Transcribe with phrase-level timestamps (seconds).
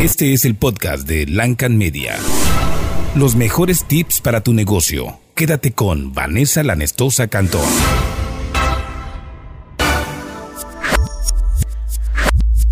[0.00, 2.16] Este es el podcast de Lancan Media.
[3.14, 5.18] Los mejores tips para tu negocio.
[5.34, 7.68] Quédate con Vanessa Lanestosa Cantón.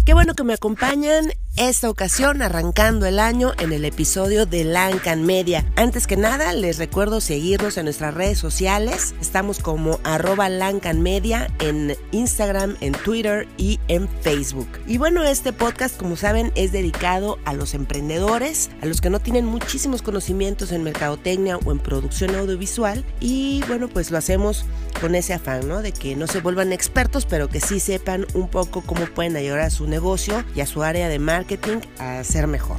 [0.04, 1.32] Qué bueno que me acompañan
[1.68, 5.66] esta ocasión arrancando el año en el episodio de Lancan Media.
[5.76, 9.14] Antes que nada, les recuerdo seguirnos en nuestras redes sociales.
[9.20, 14.68] Estamos como arroba Lancan Media en Instagram, en Twitter y en Facebook.
[14.86, 19.20] Y bueno, este podcast, como saben, es dedicado a los emprendedores, a los que no
[19.20, 23.04] tienen muchísimos conocimientos en mercadotecnia o en producción audiovisual.
[23.20, 24.64] Y bueno, pues lo hacemos
[24.98, 25.82] con ese afán, ¿no?
[25.82, 29.60] De que no se vuelvan expertos, pero que sí sepan un poco cómo pueden ayudar
[29.60, 31.49] a su negocio y a su área de marketing
[31.98, 32.78] a ser mejor.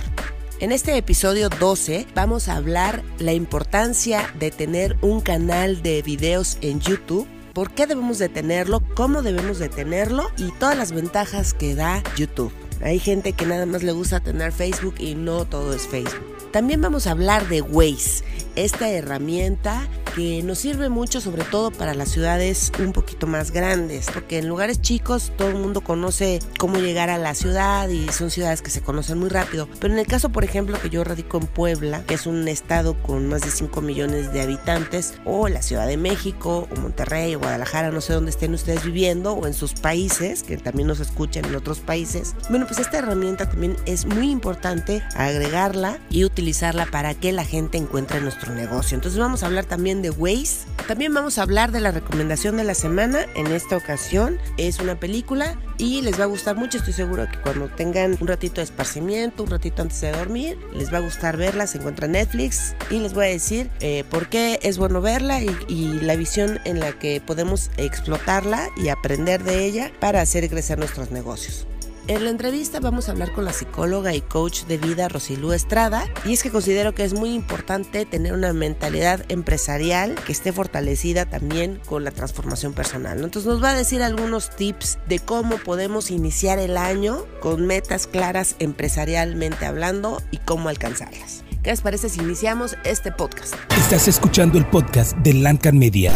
[0.60, 6.58] En este episodio 12 vamos a hablar la importancia de tener un canal de videos
[6.62, 11.54] en YouTube, por qué debemos de tenerlo, cómo debemos de tenerlo y todas las ventajas
[11.54, 12.54] que da YouTube.
[12.84, 16.26] Hay gente que nada más le gusta tener Facebook y no todo es Facebook.
[16.52, 21.94] También vamos a hablar de Waze, esta herramienta que nos sirve mucho sobre todo para
[21.94, 26.78] las ciudades un poquito más grandes, porque en lugares chicos todo el mundo conoce cómo
[26.78, 29.70] llegar a la ciudad y son ciudades que se conocen muy rápido.
[29.80, 33.02] Pero en el caso, por ejemplo, que yo radico en Puebla, que es un estado
[33.02, 37.40] con más de 5 millones de habitantes, o la Ciudad de México, o Monterrey, o
[37.40, 41.46] Guadalajara, no sé dónde estén ustedes viviendo, o en sus países, que también nos escuchan
[41.46, 42.36] en otros países.
[42.72, 48.22] Pues esta herramienta también es muy importante agregarla y utilizarla para que la gente encuentre
[48.22, 48.96] nuestro negocio.
[48.96, 50.68] Entonces vamos a hablar también de Waze.
[50.88, 53.26] También vamos a hablar de la recomendación de la semana.
[53.36, 56.78] En esta ocasión es una película y les va a gustar mucho.
[56.78, 60.94] Estoy seguro que cuando tengan un ratito de esparcimiento, un ratito antes de dormir, les
[60.94, 61.68] va a gustar verla.
[61.68, 65.42] Se encuentra en Netflix y les voy a decir eh, por qué es bueno verla
[65.42, 70.50] y, y la visión en la que podemos explotarla y aprender de ella para hacer
[70.50, 71.68] crecer nuestros negocios.
[72.12, 76.10] En la entrevista vamos a hablar con la psicóloga y coach de vida Rosilú Estrada
[76.26, 81.26] y es que considero que es muy importante tener una mentalidad empresarial que esté fortalecida
[81.26, 83.24] también con la transformación personal.
[83.24, 88.08] Entonces nos va a decir algunos tips de cómo podemos iniciar el año con metas
[88.08, 91.46] claras empresarialmente hablando y cómo alcanzarlas.
[91.64, 93.54] ¿Qué les parece si iniciamos este podcast?
[93.78, 96.12] Estás escuchando el podcast de Lancan Media.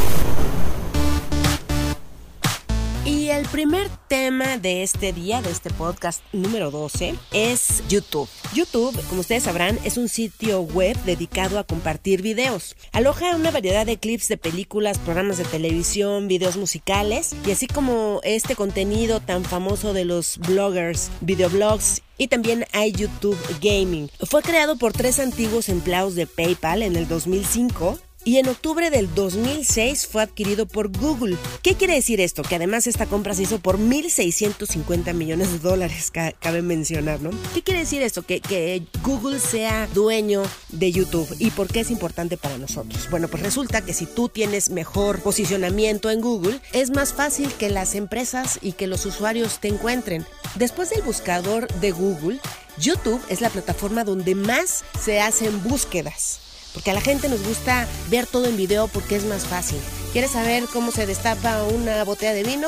[3.36, 8.30] El primer tema de este día, de este podcast número 12, es YouTube.
[8.54, 12.78] YouTube, como ustedes sabrán, es un sitio web dedicado a compartir videos.
[12.94, 18.22] Aloja una variedad de clips de películas, programas de televisión, videos musicales y así como
[18.24, 24.10] este contenido tan famoso de los bloggers, videoblogs y también hay YouTube Gaming.
[24.22, 29.14] Fue creado por tres antiguos empleados de PayPal en el 2005 y en octubre del
[29.14, 31.38] 2006 fue adquirido por Google.
[31.62, 32.42] ¿Qué quiere decir esto?
[32.42, 37.30] Que además esta compra se hizo por 1.650 millones de dólares, cabe mencionar, ¿no?
[37.54, 38.24] ¿Qué quiere decir esto?
[38.24, 41.28] Que, que Google sea dueño de YouTube.
[41.38, 43.08] ¿Y por qué es importante para nosotros?
[43.12, 47.70] Bueno, pues resulta que si tú tienes mejor posicionamiento en Google, es más fácil que
[47.70, 50.26] las empresas y que los usuarios te encuentren.
[50.56, 52.40] Después del buscador de Google,
[52.80, 56.45] YouTube es la plataforma donde más se hacen búsquedas.
[56.76, 59.80] Porque a la gente nos gusta ver todo en video porque es más fácil.
[60.12, 62.68] ¿Quieres saber cómo se destapa una botella de vino?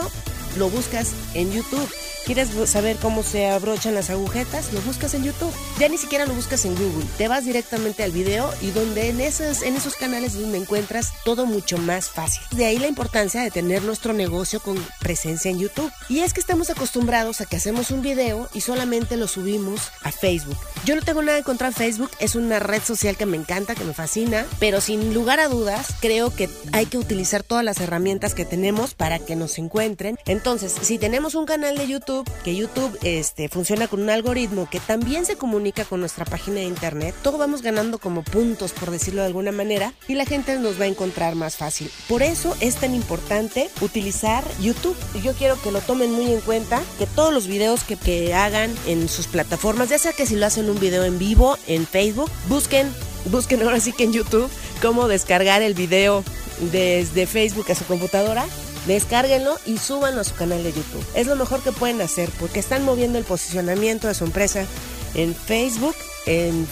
[0.58, 1.88] Lo buscas en YouTube.
[2.28, 4.74] ¿Quieres saber cómo se abrochan las agujetas?
[4.74, 5.54] Lo buscas en YouTube.
[5.80, 7.06] Ya ni siquiera lo buscas en Google.
[7.18, 11.14] Te vas directamente al video y donde en esos, en esos canales es donde encuentras
[11.24, 12.44] todo mucho más fácil.
[12.52, 15.90] De ahí la importancia de tener nuestro negocio con presencia en YouTube.
[16.10, 20.12] Y es que estamos acostumbrados a que hacemos un video y solamente lo subimos a
[20.12, 20.58] Facebook.
[20.84, 23.74] Yo no tengo nada en contra de Facebook, es una red social que me encanta,
[23.74, 27.80] que me fascina, pero sin lugar a dudas creo que hay que utilizar todas las
[27.80, 30.18] herramientas que tenemos para que nos encuentren.
[30.26, 34.80] Entonces, si tenemos un canal de YouTube, que YouTube este, funciona con un algoritmo que
[34.80, 39.22] también se comunica con nuestra página de internet, todo vamos ganando como puntos, por decirlo
[39.22, 41.92] de alguna manera, y la gente nos va a encontrar más fácil.
[42.08, 44.98] Por eso es tan importante utilizar YouTube.
[45.24, 48.74] Yo quiero que lo tomen muy en cuenta, que todos los videos que, que hagan
[48.86, 52.32] en sus plataformas, ya sea que si lo hacen un video en vivo en Facebook,
[52.48, 52.92] busquen,
[53.32, 54.50] busquen ahora sí que en YouTube
[54.82, 56.24] cómo descargar el video
[56.72, 58.46] desde Facebook a su computadora
[58.88, 61.06] Descárguenlo y súbanlo a su canal de YouTube.
[61.14, 64.66] Es lo mejor que pueden hacer porque están moviendo el posicionamiento de su empresa
[65.14, 65.96] en Facebook,
[66.26, 66.66] en,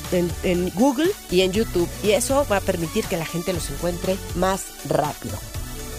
[0.43, 1.89] en, Google y en YouTube.
[2.03, 5.37] Y eso va a permitir que la gente los encuentre más rápido.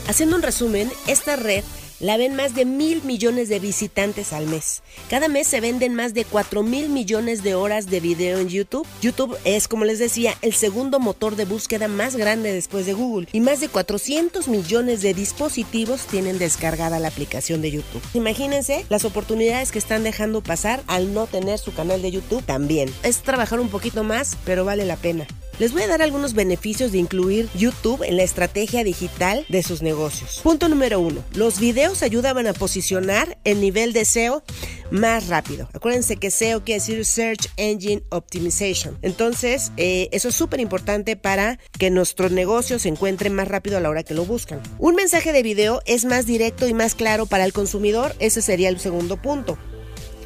[0.09, 1.65] Haciendo un resumen, esta red
[1.99, 4.83] La ven más de mil millones de visitantes al mes.
[5.09, 8.87] Cada mes se venden más de 4 mil millones de horas de video en YouTube.
[9.01, 13.29] YouTube es, como les decía, el segundo motor de búsqueda más grande después de Google
[13.33, 18.03] y más de 400 millones de dispositivos tienen descargada la aplicación de YouTube.
[18.13, 22.93] Imagínense las oportunidades que están dejando pasar al no tener su canal de YouTube también.
[23.05, 25.27] Es trabajar un poquito más, pero vale la pena.
[25.59, 29.81] Les voy a dar algunos beneficios de incluir YouTube en la estrategia digital de sus
[29.81, 30.41] negocios.
[30.43, 31.25] Punto número uno.
[31.33, 34.43] Los videos ayudan a posicionar el nivel de SEO
[34.91, 35.67] más rápido.
[35.73, 38.99] Acuérdense que SEO quiere decir Search Engine Optimization.
[39.01, 43.81] Entonces, eh, eso es súper importante para que nuestro negocio se encuentre más rápido a
[43.81, 44.61] la hora que lo buscan.
[44.79, 48.15] Un mensaje de video es más directo y más claro para el consumidor.
[48.19, 49.57] Ese sería el segundo punto.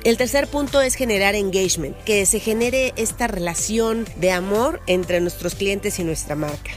[0.03, 5.55] El tercer punto es generar engagement, que se genere esta relación de amor entre nuestros
[5.55, 6.71] clientes y nuestra marca.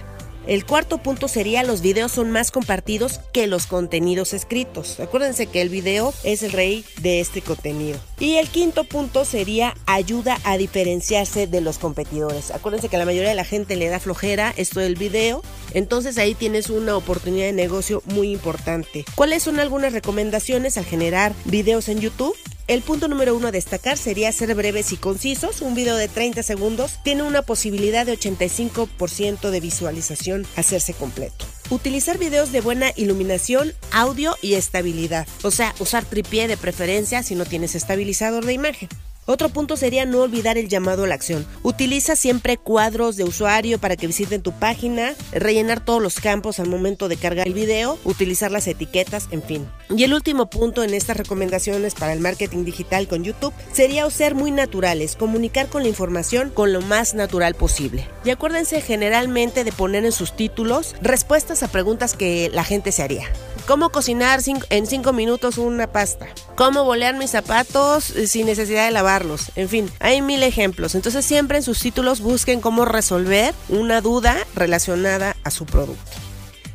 [0.45, 4.99] El cuarto punto sería los videos son más compartidos que los contenidos escritos.
[4.99, 7.97] Acuérdense que el video es el rey de este contenido.
[8.19, 12.51] Y el quinto punto sería ayuda a diferenciarse de los competidores.
[12.51, 15.41] Acuérdense que a la mayoría de la gente le da flojera esto del video.
[15.73, 19.05] Entonces ahí tienes una oportunidad de negocio muy importante.
[19.15, 22.35] ¿Cuáles son algunas recomendaciones al generar videos en YouTube?
[22.67, 25.61] El punto número uno a destacar sería ser breves y concisos.
[25.61, 31.45] Un video de 30 segundos tiene una posibilidad de 85% de visualización hacerse completo.
[31.69, 35.27] Utilizar videos de buena iluminación, audio y estabilidad.
[35.43, 38.89] O sea, usar tripié de preferencia si no tienes estabilizador de imagen.
[39.25, 41.45] Otro punto sería no olvidar el llamado a la acción.
[41.61, 46.67] Utiliza siempre cuadros de usuario para que visiten tu página, rellenar todos los campos al
[46.67, 49.67] momento de cargar el video, utilizar las etiquetas, en fin.
[49.89, 54.35] Y el último punto en estas recomendaciones para el marketing digital con YouTube sería ser
[54.35, 58.05] muy naturales, comunicar con la información con lo más natural posible.
[58.25, 63.03] Y acuérdense generalmente de poner en sus títulos respuestas a preguntas que la gente se
[63.03, 63.27] haría.
[63.67, 66.27] ¿Cómo cocinar en 5 minutos una pasta?
[66.55, 69.51] ¿Cómo bolear mis zapatos sin necesidad de lavarlos?
[69.55, 70.95] En fin, hay mil ejemplos.
[70.95, 76.11] Entonces siempre en sus títulos busquen cómo resolver una duda relacionada a su producto.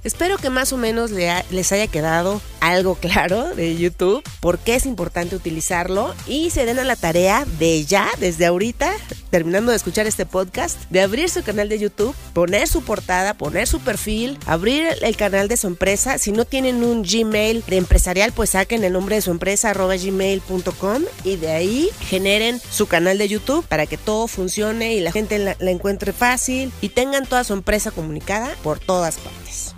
[0.08, 4.87] Espero que más o menos les haya quedado algo claro de YouTube, por qué es
[4.87, 8.90] importante utilizarlo y se den a la tarea de ya, desde ahorita,
[9.28, 13.66] terminando de escuchar este podcast, de abrir su canal de YouTube, poner su portada, poner
[13.66, 16.16] su perfil, abrir el canal de su empresa.
[16.16, 19.99] Si no tienen un Gmail de empresarial, pues saquen el nombre de su empresa arroba
[19.99, 25.12] gmail.com y de ahí generen su canal de YouTube para que todo funcione y la
[25.12, 29.75] gente la, la encuentre fácil y tengan toda su empresa comunicada por todas partes.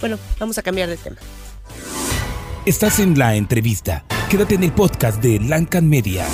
[0.00, 1.16] Bueno, vamos a cambiar de tema.
[2.66, 4.04] Estás en la entrevista.
[4.28, 6.26] Quédate en el podcast de Lancan Media.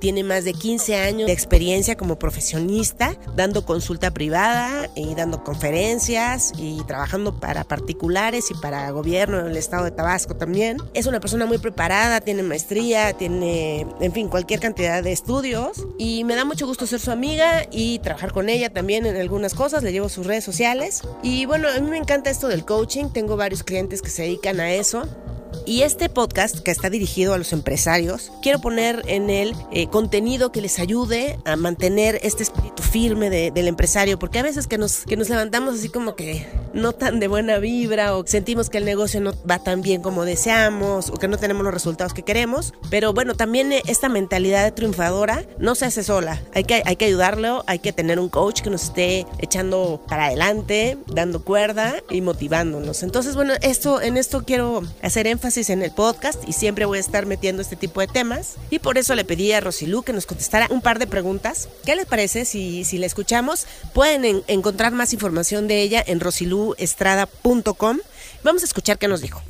[0.00, 6.52] tiene más de 15 años de experiencia como profesionista, dando consulta privada y dando conferencias
[6.58, 10.78] y trabajando para particulares y para gobierno en el estado de Tabasco también.
[10.94, 16.24] Es una persona muy preparada, tiene maestría, tiene, en fin, cualquier cantidad de estudios y
[16.24, 19.82] me da mucho gusto ser su amiga y trabajar con ella también en algunas cosas.
[19.82, 23.06] Le llevo sus redes sociales y bueno, a mí me encanta esto del coaching.
[23.10, 25.04] Tengo varios clientes que se dedican a eso
[25.66, 30.50] y este podcast, que está dirigido a los empresarios, quiero poner en él eh, contenido
[30.52, 35.04] que les ayude a mantener este espíritu firme del empresario, porque a veces que nos,
[35.04, 38.84] que nos levantamos así como que no tan de buena vibra o sentimos que el
[38.84, 42.72] negocio no va tan bien como deseamos o que no tenemos los resultados que queremos,
[42.88, 47.04] pero bueno, también esta mentalidad de triunfadora no se hace sola, hay que, hay que
[47.04, 52.20] ayudarlo, hay que tener un coach que nos esté echando para adelante, dando cuerda y
[52.22, 53.02] motivándonos.
[53.02, 57.00] Entonces, bueno, esto, en esto quiero hacer énfasis en el podcast y siempre voy a
[57.00, 58.56] estar metiendo este tipo de temas.
[58.70, 61.68] Y por eso le pedí a Rosilú que nos contestara un par de preguntas.
[61.84, 63.66] ¿Qué les parece si, si la escuchamos?
[63.94, 67.98] Pueden encontrar más información de ella en rosiluestrada.com.
[68.42, 69.40] Vamos a escuchar qué nos dijo.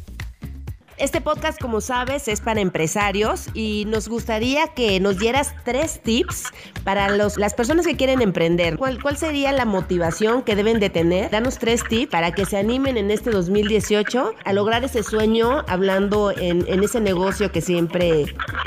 [0.99, 6.45] Este podcast, como sabes, es para empresarios y nos gustaría que nos dieras tres tips
[6.83, 8.77] para los, las personas que quieren emprender.
[8.77, 11.31] ¿Cuál, ¿Cuál sería la motivación que deben de tener?
[11.31, 16.33] Danos tres tips para que se animen en este 2018 a lograr ese sueño hablando
[16.33, 18.25] en, en ese negocio que siempre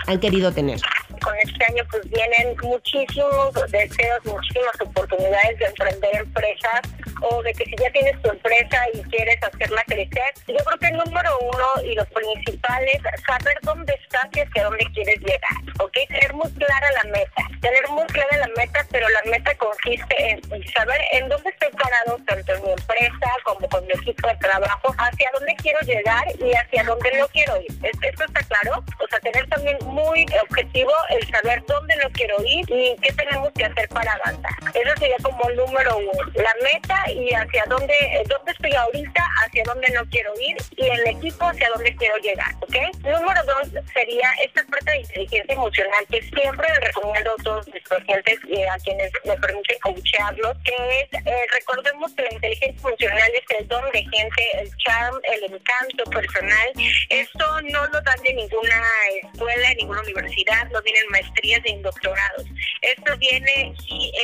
[0.08, 0.80] han querido tener
[1.22, 6.82] con este año pues vienen muchísimos deseos, muchísimas oportunidades de emprender empresas
[7.22, 10.34] o de que si ya tienes tu empresa y quieres hacerla crecer.
[10.48, 14.86] Yo creo que el número uno y los principales, saber dónde estás y hacia dónde
[14.94, 15.98] quieres llegar, ¿ok?
[16.08, 20.68] Tener muy clara la meta, tener muy clara la meta, pero la meta consiste en
[20.74, 24.94] saber en dónde estoy parado, tanto en mi empresa como con mi equipo de trabajo,
[24.98, 27.72] hacia dónde quiero llegar y hacia dónde no quiero ir.
[27.84, 28.84] ¿Esto está claro?
[29.00, 33.52] O sea, tener también muy objetivo el saber dónde no quiero ir y qué tenemos
[33.54, 34.52] que hacer para avanzar.
[34.74, 37.94] Eso sería como el número uno, la meta y hacia dónde,
[38.28, 42.54] dónde estoy ahorita, hacia dónde no quiero ir y el equipo hacia dónde quiero llegar,
[42.62, 42.76] ¿ok?
[43.00, 48.40] Número dos sería esta parte de inteligencia emocional que siempre recomiendo a todos mis pacientes
[48.48, 53.60] y a quienes me permiten coacharlos, que es, eh, recordemos que la inteligencia emocional es
[53.60, 56.72] el don de gente, el charm, el encanto personal.
[57.10, 58.84] Esto no lo dan de ninguna
[59.24, 62.46] escuela, de ninguna universidad, no viene maestrías y doctorados.
[62.82, 63.74] Esto viene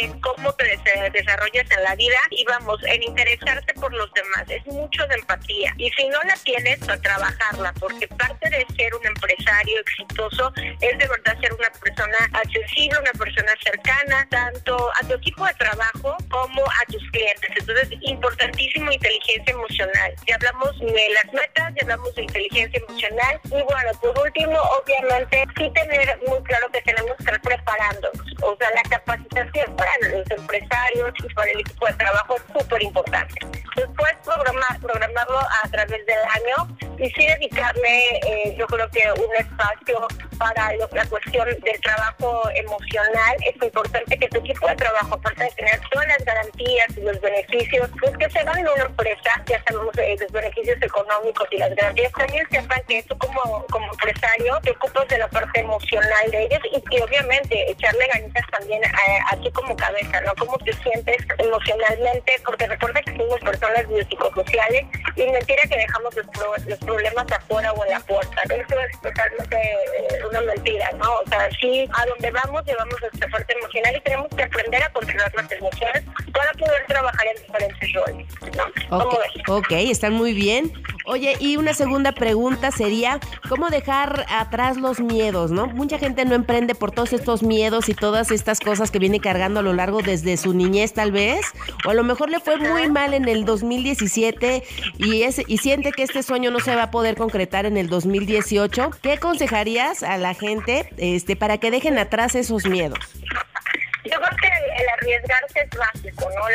[0.01, 0.65] en cómo te
[1.13, 4.43] desarrollas en la vida y vamos, en interesarte por los demás.
[4.47, 5.73] Es mucho de empatía.
[5.77, 10.97] Y si no la tienes, a trabajarla, porque parte de ser un empresario exitoso es
[10.97, 16.17] de verdad ser una persona accesible, una persona cercana, tanto a tu equipo de trabajo
[16.29, 17.49] como a tus clientes.
[17.57, 20.13] Entonces, importantísimo inteligencia emocional.
[20.27, 23.39] Ya hablamos de las metas, ya hablamos de inteligencia emocional.
[23.45, 28.27] Y bueno, por último, obviamente, sí tener muy claro que tenemos que estar preparándonos.
[28.41, 32.83] O sea, la capacitación para los empresarios y para el equipo de trabajo es súper
[32.83, 33.35] importante.
[33.75, 39.35] Después programar, programarlo a través del año y sí dedicarle, eh, yo creo que un
[39.35, 40.07] espacio
[40.37, 43.35] para la cuestión del trabajo emocional.
[43.45, 47.19] Es importante que tu equipo de trabajo, aparte de tener todas las garantías y los
[47.21, 51.57] beneficios, pues que se dan en una empresa, ya sabemos eh, los beneficios económicos y
[51.57, 56.31] las garantías, también sepan que tú como, como empresario te ocupas de la parte emocional
[56.31, 60.33] de ellos y, obviamente echarle ganitas también a, a, ti como cabeza, ¿no?
[60.35, 64.85] Cómo te sientes emocionalmente, porque recuerda que somos personas biopsicosociales
[65.15, 68.41] y mentira que dejamos los, los problemas afuera o en la puerta.
[68.45, 71.19] Eso es totalmente eh, una mentira, ¿no?
[71.23, 74.89] O sea, sí, a donde vamos llevamos nuestra parte emocional y tenemos que aprender a
[74.89, 78.27] controlar nuestras emociones para poder trabajar en diferentes roles,
[78.89, 78.97] ¿no?
[78.97, 79.15] Ok,
[79.49, 80.73] okay están muy bien.
[81.09, 85.67] Oye, y una segunda pregunta sería, ¿cómo dejar atrás los miedos, no?
[85.67, 89.61] Mucha gente no emprende por todos estos miedos y todas estas cosas que viene cargando
[89.61, 91.45] a lo largo desde su niñez tal vez,
[91.85, 94.63] o a lo mejor le fue muy mal en el 2017
[94.97, 97.87] y, es, y siente que este sueño no se va a poder concretar en el
[97.87, 98.91] 2018.
[99.01, 102.99] ¿Qué aconsejarías a la gente este, para que dejen atrás esos miedos?
[104.03, 106.47] Yo creo que el, arriesgarse es básico, ¿no?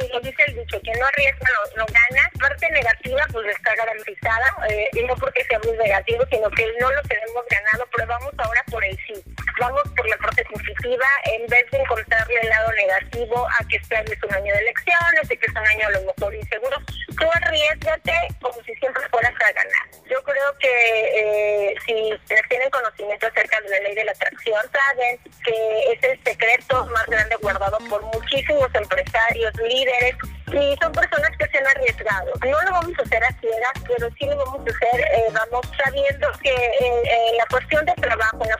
[0.00, 2.30] y lo dice el dicho, que no arriesga no, gana.
[2.38, 7.02] Parte negativa, pues está garantizada, eh, y no porque seamos negativos, sino que no lo
[7.02, 9.14] tenemos ganado, pero vamos ahora por el sí.
[9.60, 13.96] Vamos por la parte positiva, en vez de encontrarle el lado negativo a que este
[13.96, 16.76] año es un año de elecciones, y que es un año a lo mejor inseguro.
[17.18, 19.88] Tú arriesgate como si siempre fueras a ganar.
[20.08, 22.12] Yo creo que eh, si
[22.48, 27.06] tienen conocimiento acerca de la ley de la atracción, saben que es el secreto más
[27.06, 30.14] grande guardado por muchísimos empresarios, líderes,
[30.52, 32.32] y son personas que se han arriesgado.
[32.40, 35.66] No lo vamos a hacer a ciegas, pero sí lo vamos a hacer, eh, vamos
[35.82, 38.57] sabiendo que en, eh, la cuestión de trabajo, la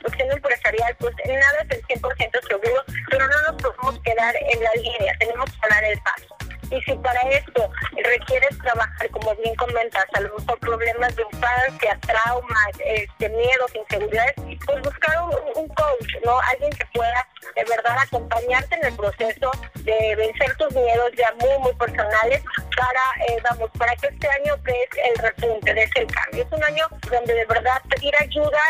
[0.98, 5.50] pues nada es el 100% seguro, pero no nos podemos quedar en la línea, tenemos
[5.50, 6.36] que dar el paso.
[6.70, 7.70] Y si para esto
[8.04, 14.34] requieres trabajar, como bien comentas, a lo mejor problemas de infancia, traumas, este, miedos, inseguridades,
[14.66, 16.38] pues buscar un, un coach, ¿no?
[16.40, 17.26] Alguien que pueda
[17.58, 22.42] de verdad acompañarte en el proceso de vencer tus miedos ya muy, muy personales
[22.76, 26.44] para, eh, vamos, para que este año que es el repunte, de ese cambio.
[26.44, 28.60] Es un año donde de verdad pedir ayuda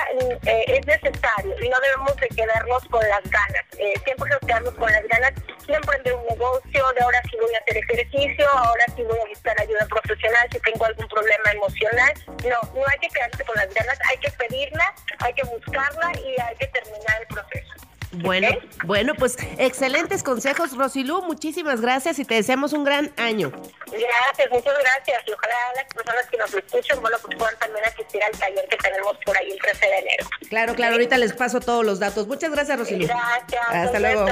[0.47, 3.64] eh, es necesario y no debemos de quedarnos con las ganas.
[3.76, 5.35] Eh, siempre nos quedamos con las ganas
[5.66, 9.28] de emprender un negocio, de ahora sí voy a hacer ejercicio, ahora sí voy a
[9.28, 12.12] buscar ayuda profesional si tengo algún problema emocional.
[12.45, 16.40] No, no hay que quedarse con las ganas, hay que pedirla, hay que buscarla y
[16.40, 17.88] hay que terminar el proceso.
[18.22, 18.48] Bueno,
[18.84, 21.22] bueno, pues excelentes consejos, Rosilú.
[21.22, 23.50] Muchísimas gracias y te deseamos un gran año.
[23.87, 25.22] Gracias, muchas gracias.
[25.26, 28.76] Y ojalá las personas que nos escuchen, bueno, pues puedan también asistir al taller que
[28.76, 30.28] tenemos por ahí el 13 de enero.
[30.48, 32.26] Claro, claro, ahorita les paso todos los datos.
[32.26, 33.06] Muchas gracias, Rosilú.
[33.06, 33.68] Gracias.
[33.68, 34.26] Hasta luego.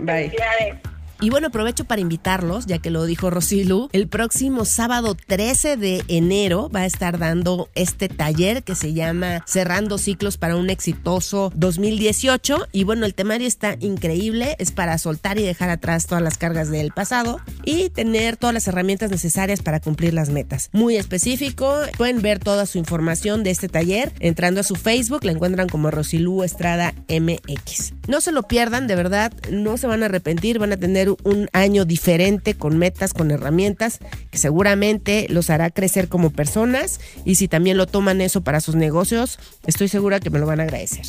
[0.00, 0.30] Bye.
[0.30, 0.91] Bye.
[1.22, 6.02] Y bueno, aprovecho para invitarlos, ya que lo dijo Rosilu, el próximo sábado 13 de
[6.08, 11.52] enero va a estar dando este taller que se llama Cerrando Ciclos para un exitoso
[11.54, 12.66] 2018.
[12.72, 16.70] Y bueno, el temario está increíble, es para soltar y dejar atrás todas las cargas
[16.72, 20.70] del pasado y tener todas las herramientas necesarias para cumplir las metas.
[20.72, 25.30] Muy específico, pueden ver toda su información de este taller entrando a su Facebook, la
[25.30, 27.92] encuentran como Rosilú Estrada MX.
[28.08, 31.48] No se lo pierdan, de verdad, no se van a arrepentir, van a tener un
[31.52, 33.98] año diferente con metas, con herramientas
[34.30, 38.74] que seguramente los hará crecer como personas y si también lo toman eso para sus
[38.74, 41.06] negocios, estoy segura que me lo van a agradecer.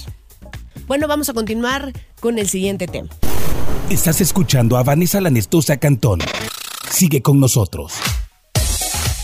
[0.88, 3.10] Bueno, vamos a continuar con el siguiente tema.
[3.90, 6.20] Estás escuchando a Vanessa Lanestosa Cantón.
[6.90, 7.94] Sigue con nosotros.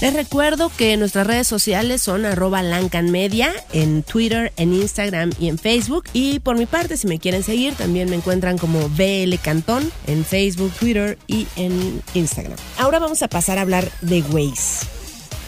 [0.01, 2.63] Les recuerdo que nuestras redes sociales son arroba
[3.03, 6.05] Media en Twitter, en Instagram y en Facebook.
[6.13, 10.23] Y por mi parte, si me quieren seguir, también me encuentran como BL Cantón en
[10.23, 12.57] Facebook, Twitter y en Instagram.
[12.77, 14.98] Ahora vamos a pasar a hablar de Waze.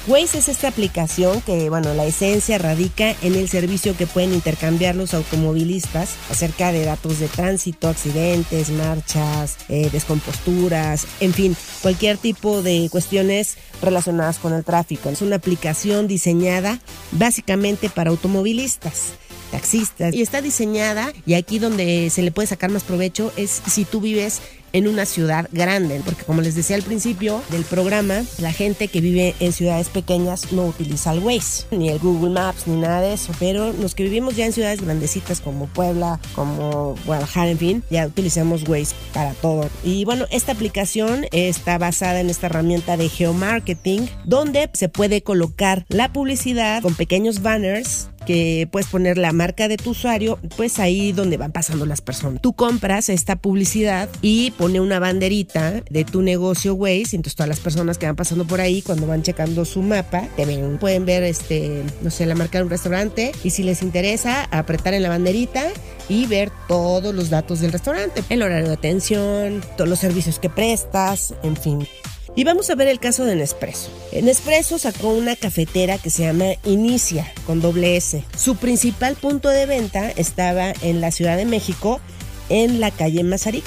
[0.08, 4.96] Waze es esta aplicación que, bueno, la esencia radica en el servicio que pueden intercambiar
[4.96, 12.64] los automovilistas acerca de datos de tránsito, accidentes, marchas, eh, descomposturas, en fin, cualquier tipo
[12.64, 15.10] de cuestiones relacionadas con el tráfico.
[15.10, 16.80] Es una aplicación diseñada
[17.12, 19.14] básicamente para automovilistas
[19.52, 23.84] taxistas y está diseñada y aquí donde se le puede sacar más provecho es si
[23.84, 24.42] tú vives
[24.74, 29.02] en una ciudad grande, porque como les decía al principio del programa, la gente que
[29.02, 33.14] vive en ciudades pequeñas no utiliza el Waze, ni el Google Maps, ni nada de
[33.14, 37.84] eso, pero los que vivimos ya en ciudades grandecitas como Puebla, como Guadalajara, en fin,
[37.90, 39.70] ya utilizamos Waze para todo.
[39.84, 45.86] Y bueno, esta aplicación está basada en esta herramienta de geomarketing, donde se puede colocar
[45.90, 51.12] la publicidad con pequeños banners que puedes poner la marca de tu usuario, pues ahí
[51.12, 52.42] donde van pasando las personas.
[52.42, 57.60] Tú compras esta publicidad y pone una banderita de tu negocio Waze, entonces todas las
[57.60, 60.46] personas que van pasando por ahí cuando van checando su mapa, te
[60.80, 64.94] pueden ver este, no sé, la marca de un restaurante y si les interesa, apretar
[64.94, 65.64] en la banderita
[66.10, 70.50] y ver todos los datos del restaurante, el horario de atención, todos los servicios que
[70.50, 71.88] prestas, en fin.
[72.34, 73.90] Y vamos a ver el caso de Nespresso.
[74.24, 78.24] Nespresso sacó una cafetera que se llama Inicia, con doble S.
[78.38, 82.00] Su principal punto de venta estaba en la Ciudad de México,
[82.48, 83.66] en la calle Mazarik,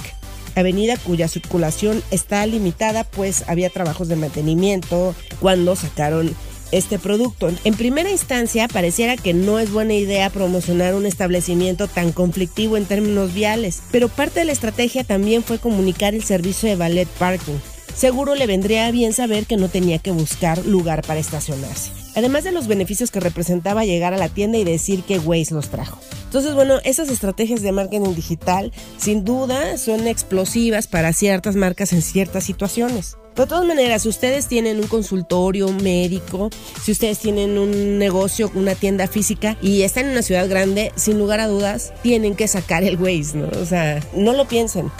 [0.55, 6.35] avenida cuya circulación está limitada, pues había trabajos de mantenimiento cuando sacaron
[6.73, 7.51] este producto.
[7.65, 12.87] En primera instancia, pareciera que no es buena idea promocionar un establecimiento tan conflictivo en
[12.87, 17.59] términos viales, pero parte de la estrategia también fue comunicar el servicio de ballet parking
[17.95, 21.91] seguro le vendría bien saber que no tenía que buscar lugar para estacionarse.
[22.17, 25.69] Además de los beneficios que representaba llegar a la tienda y decir que Waze los
[25.69, 25.99] trajo.
[26.25, 32.03] Entonces, bueno, esas estrategias de marketing digital sin duda son explosivas para ciertas marcas en
[32.03, 33.17] ciertas situaciones.
[33.35, 38.77] De todas maneras, si ustedes tienen un consultorio médico, si ustedes tienen un negocio, una
[38.77, 42.85] tienda física y están en una ciudad grande, sin lugar a dudas, tienen que sacar
[42.85, 43.49] el Waze, ¿no?
[43.61, 44.93] O sea, no lo piensen.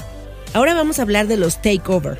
[0.53, 2.19] Ahora vamos a hablar de los takeover.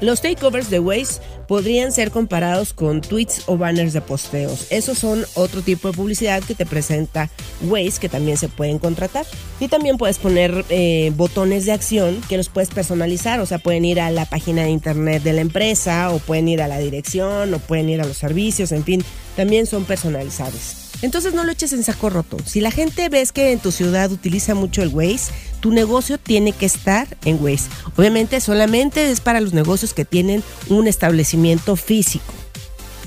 [0.00, 4.66] Los takeovers de Waze podrían ser comparados con tweets o banners de posteos.
[4.70, 7.30] Esos son otro tipo de publicidad que te presenta
[7.62, 9.26] Waze que también se pueden contratar.
[9.58, 13.40] Y también puedes poner eh, botones de acción que los puedes personalizar.
[13.40, 16.62] O sea, pueden ir a la página de internet de la empresa o pueden ir
[16.62, 18.70] a la dirección o pueden ir a los servicios.
[18.70, 19.04] En fin,
[19.36, 20.88] también son personalizables.
[21.00, 22.38] Entonces no lo eches en saco roto.
[22.44, 26.52] Si la gente ves que en tu ciudad utiliza mucho el Waze, tu negocio tiene
[26.52, 27.68] que estar en Waze.
[27.96, 32.32] Obviamente solamente es para los negocios que tienen un establecimiento físico.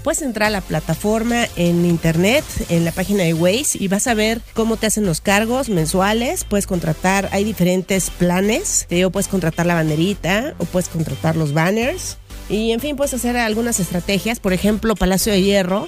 [0.03, 4.15] Puedes entrar a la plataforma en internet, en la página de Waze y vas a
[4.15, 6.43] ver cómo te hacen los cargos mensuales.
[6.43, 8.87] Puedes contratar, hay diferentes planes.
[8.89, 12.17] Te puedes contratar la banderita o puedes contratar los banners.
[12.49, 14.39] Y en fin, puedes hacer algunas estrategias.
[14.39, 15.87] Por ejemplo, Palacio de Hierro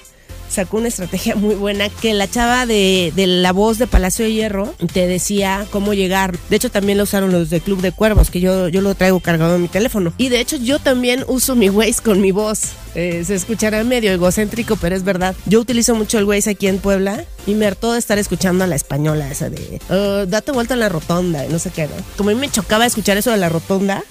[0.54, 4.74] sacó una estrategia muy buena que la chava de, la voz de Palacio de Hierro
[4.94, 6.38] te decía cómo llegar.
[6.50, 9.20] De hecho, también lo usaron los de Club de Cuervos, que yo, yo lo traigo
[9.20, 10.14] cargado en mi teléfono.
[10.18, 12.72] Y de hecho, yo también uso mi Waze con mi voz.
[12.96, 15.36] Eh, se escuchará medio egocéntrico, pero es verdad.
[15.46, 18.68] Yo utilizo mucho el Waze aquí en Puebla y me hartó de estar escuchando a
[18.68, 21.90] la española esa de oh, date vuelta en la rotonda, no sé qué.
[22.18, 24.04] Como a mí me chocaba escuchar eso de la rotonda,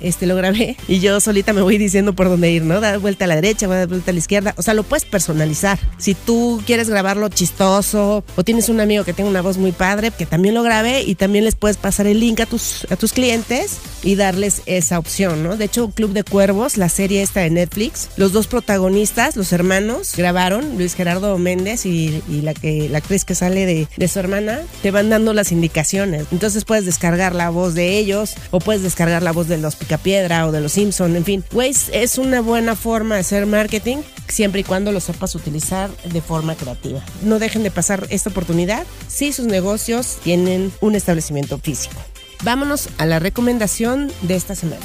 [0.00, 2.80] este lo grabé y yo solita me voy diciendo por dónde ir, ¿no?
[2.80, 4.54] Da vuelta a la derecha, da vuelta a la izquierda.
[4.56, 5.78] O sea, lo puedes personalizar.
[5.98, 10.10] Si tú quieres grabarlo chistoso o tienes un amigo que tenga una voz muy padre,
[10.10, 13.12] que también lo grabe y también les puedes pasar el link a tus, a tus
[13.12, 15.56] clientes y darles esa opción, ¿no?
[15.56, 20.12] De hecho, Club de Cuervos, la serie esta de Netflix, los dos protagonistas, los hermanos,
[20.16, 24.60] grabaron, Luis Gerardo Méndez y, la, que, la actriz que sale de, de su hermana,
[24.82, 26.26] te van dando las indicaciones.
[26.32, 30.46] Entonces puedes descargar la voz de ellos o puedes descargar la voz de los Picapiedra
[30.46, 31.44] o de los Simpson, en fin.
[31.52, 36.22] Waze es una buena forma de hacer marketing siempre y cuando lo sepas utilizar de
[36.22, 37.02] forma creativa.
[37.22, 41.96] No dejen de pasar esta oportunidad si sus negocios tienen un establecimiento físico.
[42.42, 44.84] Vámonos a la recomendación de esta semana.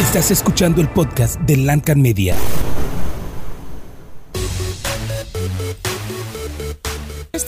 [0.00, 2.34] Estás escuchando el podcast de Lancan Media.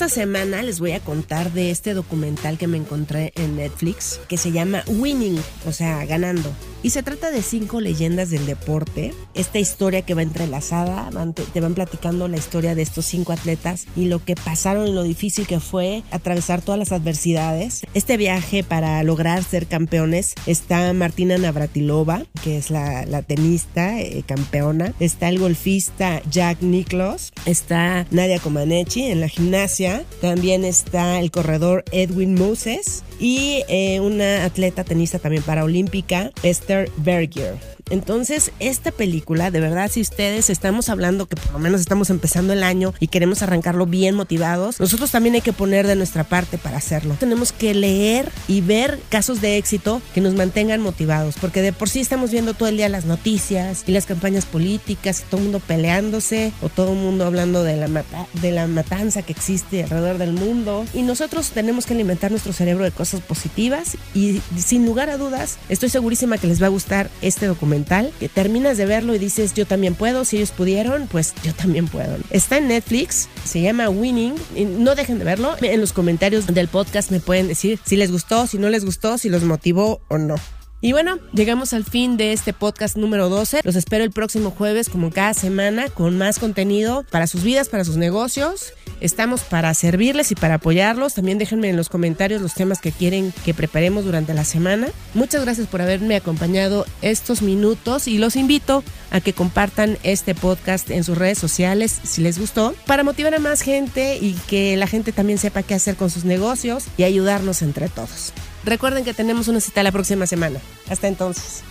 [0.01, 4.39] Esta semana les voy a contar de este documental que me encontré en Netflix que
[4.39, 6.51] se llama Winning, o sea, ganando.
[6.83, 9.13] Y se trata de cinco leyendas del deporte.
[9.35, 11.11] Esta historia que va entrelazada,
[11.53, 15.03] te van platicando la historia de estos cinco atletas y lo que pasaron y lo
[15.03, 17.83] difícil que fue atravesar todas las adversidades.
[17.93, 24.95] Este viaje para lograr ser campeones está Martina Navratilova, que es la, tenista eh, campeona.
[25.01, 27.33] Está el golfista Jack Nicklaus.
[27.45, 30.03] Está Nadia Comaneci en la gimnasia.
[30.23, 37.81] También está el corredor Edwin Moses y eh, una atleta tenista también paraolímpica, Esther Berger.
[37.91, 42.53] Entonces, esta película, de verdad, si ustedes estamos hablando que por lo menos estamos empezando
[42.53, 46.57] el año y queremos arrancarlo bien motivados, nosotros también hay que poner de nuestra parte
[46.57, 47.17] para hacerlo.
[47.19, 51.89] Tenemos que leer y ver casos de éxito que nos mantengan motivados, porque de por
[51.89, 55.61] sí estamos viendo todo el día las noticias y las campañas políticas, todo el mundo
[55.61, 58.05] peleándose o todo el mundo hablando de la,
[58.41, 60.85] de la matanza que existe alrededor del mundo.
[60.95, 65.59] Y nosotros tenemos que alimentar nuestro cerebro de cosas positivas y sin lugar a dudas,
[65.69, 67.81] estoy segurísima que les va a gustar este documento
[68.19, 71.89] que terminas de verlo y dices, yo también puedo, si ellos pudieron, pues yo también
[71.89, 72.17] puedo.
[72.31, 74.35] Está en Netflix, se llama Winning,
[74.79, 75.57] no dejen de verlo.
[75.61, 79.19] En los comentarios del podcast me pueden decir si les gustó, si no les gustó,
[79.19, 80.37] si los motivó o no.
[80.83, 83.61] Y bueno, llegamos al fin de este podcast número 12.
[83.65, 87.85] Los espero el próximo jueves, como cada semana, con más contenido para sus vidas, para
[87.85, 88.73] sus negocios.
[89.01, 91.15] Estamos para servirles y para apoyarlos.
[91.15, 94.89] También déjenme en los comentarios los temas que quieren que preparemos durante la semana.
[95.15, 100.91] Muchas gracias por haberme acompañado estos minutos y los invito a que compartan este podcast
[100.91, 104.87] en sus redes sociales si les gustó, para motivar a más gente y que la
[104.87, 108.33] gente también sepa qué hacer con sus negocios y ayudarnos entre todos.
[108.65, 110.61] Recuerden que tenemos una cita la próxima semana.
[110.89, 111.63] Hasta entonces.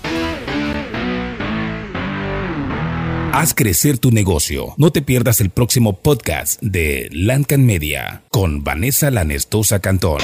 [3.32, 4.74] Haz crecer tu negocio.
[4.78, 10.20] No te pierdas el próximo podcast de Lancan Media con Vanessa Lanestosa Cantón.